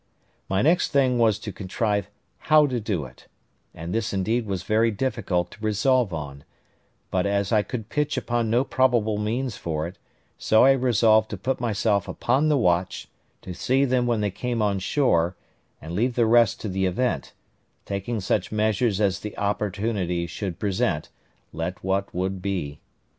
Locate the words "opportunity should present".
19.37-21.09